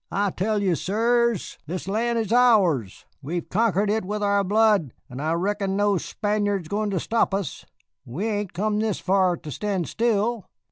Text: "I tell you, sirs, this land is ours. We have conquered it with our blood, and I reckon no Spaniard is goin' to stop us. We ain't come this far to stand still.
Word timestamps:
"I 0.11 0.31
tell 0.31 0.63
you, 0.63 0.73
sirs, 0.73 1.59
this 1.67 1.87
land 1.87 2.17
is 2.17 2.33
ours. 2.33 3.05
We 3.21 3.35
have 3.35 3.49
conquered 3.49 3.87
it 3.91 4.03
with 4.03 4.23
our 4.23 4.43
blood, 4.43 4.93
and 5.11 5.21
I 5.21 5.33
reckon 5.33 5.75
no 5.77 5.99
Spaniard 5.99 6.63
is 6.63 6.67
goin' 6.69 6.89
to 6.89 6.99
stop 6.99 7.35
us. 7.35 7.65
We 8.03 8.25
ain't 8.25 8.53
come 8.53 8.79
this 8.79 8.99
far 8.99 9.37
to 9.37 9.51
stand 9.51 9.87
still. 9.87 10.47